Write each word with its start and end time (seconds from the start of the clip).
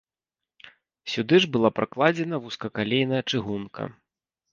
Сюды 1.15 1.35
ж 1.43 1.49
была 1.55 1.69
пракладзена 1.79 2.39
вузкакалейная 2.45 3.21
чыгунка. 3.29 3.83